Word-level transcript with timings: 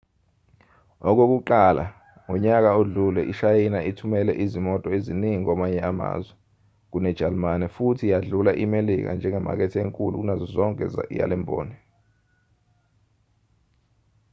okokuqala 1.09 1.85
ngonyaka 2.25 2.71
odlule 2.81 3.21
ishayina 3.31 3.79
ithumele 3.89 4.33
izimoto 4.43 4.87
eziningi 4.97 5.43
kwamanye 5.45 5.79
amazwe 5.91 6.33
kunejalimane 6.91 7.65
futhi 7.75 8.05
yadlula 8.13 8.51
imelika 8.63 9.11
njengemakethe 9.15 9.77
enkulu 9.85 10.15
kunazo 10.19 10.45
zonke 10.55 10.85
yalemboni 11.19 11.75